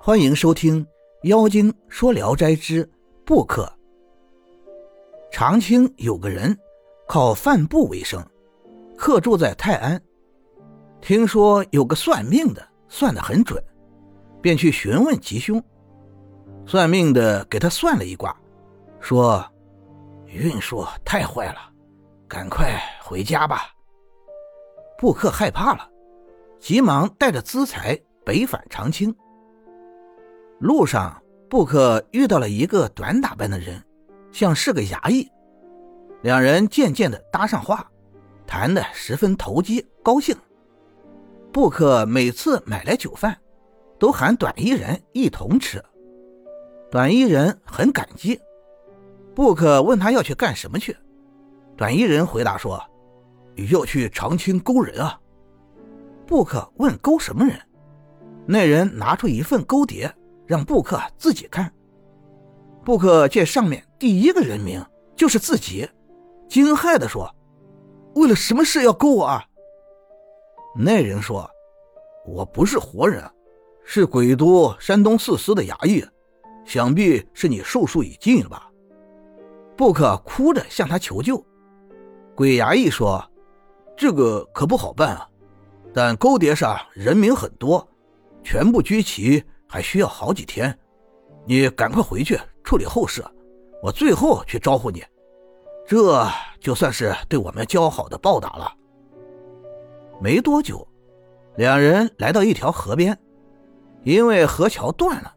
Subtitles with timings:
[0.00, 0.82] 欢迎收听
[1.24, 2.88] 《妖精说聊斋之
[3.26, 3.64] 布客》。
[5.30, 6.56] 长清有个人
[7.08, 8.24] 靠贩布为生，
[8.96, 10.00] 客住在泰安。
[11.00, 13.62] 听说有个算命的算得很准，
[14.40, 15.62] 便去询问吉凶。
[16.64, 18.34] 算命的给他算了一卦，
[19.00, 19.44] 说
[20.26, 21.58] 运数太坏了，
[22.28, 23.74] 赶快回家吧。
[24.96, 25.90] 布克害怕了，
[26.60, 29.14] 急忙带着资财北返长清。
[30.60, 33.80] 路上，布克遇到了一个短打扮的人，
[34.32, 35.30] 像是个衙役。
[36.22, 37.88] 两人渐渐的搭上话，
[38.44, 40.36] 谈得十分投机高兴。
[41.52, 43.36] 布克每次买来酒饭，
[44.00, 45.80] 都喊短衣人一同吃。
[46.90, 48.40] 短衣人很感激。
[49.36, 50.96] 布克问他要去干什么去，
[51.76, 52.82] 短衣人回答说
[53.70, 55.20] ：“要去长青勾人啊。”
[56.26, 57.56] 布克问勾什么人，
[58.44, 60.12] 那人拿出一份勾碟。
[60.48, 61.70] 让布克自己看。
[62.82, 64.82] 布克见上面第一个人名
[65.14, 65.86] 就是自己，
[66.48, 67.30] 惊骇地说
[68.16, 69.44] ：“为了什么事要勾我？”啊？”
[70.74, 71.48] 那人说
[72.26, 73.22] ：“我不是活人，
[73.84, 76.02] 是鬼都山东四司的衙役，
[76.64, 78.70] 想必是你寿数已尽了吧？”
[79.76, 81.44] 布克哭着向他求救。
[82.34, 83.22] 鬼衙役说
[83.94, 85.28] ：“这个可不好办啊，
[85.92, 87.86] 但勾碟上人名很多，
[88.42, 90.76] 全部居齐。”还需要好几天，
[91.46, 93.24] 你赶快回去处理后事，
[93.82, 95.04] 我最后去招呼你，
[95.86, 96.26] 这
[96.58, 98.72] 就算是对我们交好的报答了。
[100.20, 100.86] 没多久，
[101.56, 103.16] 两人来到一条河边，
[104.02, 105.32] 因为河桥断了，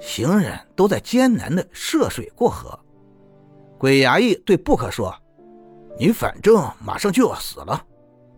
[0.00, 2.78] 行人都在艰难的涉水过河。
[3.78, 5.14] 鬼衙役对布克说
[5.96, 7.80] ：“你反正马上就要死了，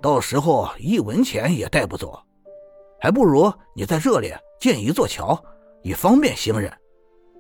[0.03, 2.21] 到时候一文钱也带不走，
[3.01, 5.43] 还不如你在这里。”建一座桥，
[5.83, 6.71] 以方便行人。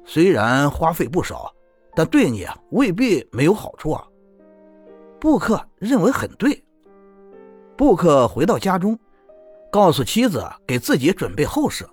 [0.06, 1.54] 虽然花费不少，
[1.94, 4.02] 但对你未必没有好处啊。
[5.20, 6.64] 布克认为很对。
[7.76, 8.98] 布克回到家中，
[9.70, 11.86] 告诉妻子给自己准备后事，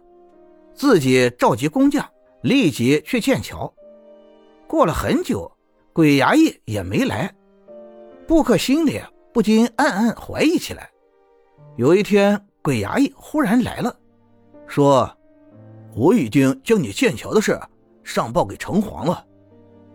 [0.74, 2.10] 自己召集工匠，
[2.42, 3.74] 立即去建桥。
[4.66, 5.52] 过了很久，
[5.92, 7.30] 鬼衙役也没来，
[8.26, 9.02] 布克心里
[9.34, 10.90] 不禁暗暗怀疑起来。
[11.76, 13.98] 有一天，鬼衙役忽然来了，
[14.68, 15.10] 说。
[15.96, 17.58] 我已经将你建桥的事
[18.04, 19.26] 上报给城隍了，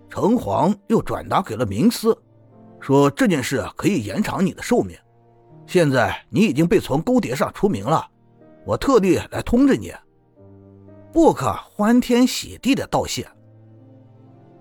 [0.09, 2.17] 城隍又转达给了冥司，
[2.81, 4.97] 说这件事可以延长你的寿命。
[5.67, 8.07] 现在你已经被从勾碟上除名了，
[8.65, 9.93] 我特地来通知你。
[11.13, 13.29] 布克欢天喜地的道谢。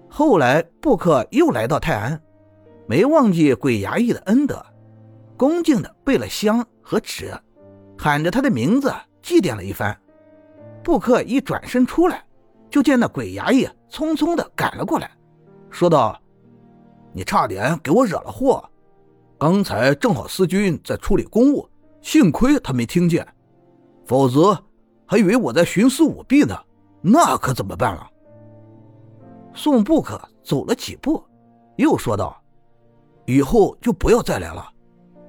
[0.10, 2.22] 后来布克又来到泰安，
[2.88, 4.64] 没忘记鬼衙役的恩德，
[5.38, 7.34] 恭敬的备了香和纸，
[8.04, 8.92] 喊着他的名字
[9.22, 9.96] 祭奠了一番。
[10.84, 12.26] 布克一转身出来，
[12.68, 15.12] 就见那鬼衙役匆匆的赶了过来，
[15.70, 16.20] 说道
[17.14, 18.68] ：“你差点给我惹了祸，
[19.38, 21.70] 刚才正好司军在处理公务，
[22.02, 23.24] 幸亏他没听见，
[24.04, 24.58] 否则
[25.06, 26.58] 还以为我在徇私舞弊呢，
[27.04, 28.10] 那可怎么办啊？”
[29.54, 31.24] 宋布克走了几步，
[31.76, 32.42] 又说道
[33.28, 34.68] ：“以后就不要再来了，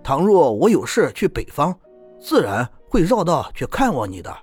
[0.03, 1.79] 倘若我有事去北方，
[2.23, 4.35] 自然会绕道去看望你的。”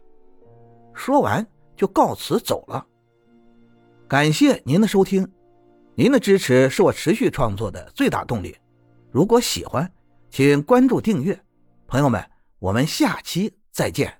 [0.93, 1.45] 说完
[1.75, 2.85] 就告辞走了。
[4.07, 5.31] 感谢您的收听，
[5.95, 8.55] 您的支持是我持续创作的最大动力。
[9.11, 9.89] 如果喜欢，
[10.29, 11.39] 请关注订阅。
[11.87, 12.23] 朋友们，
[12.59, 14.13] 我们下期再见。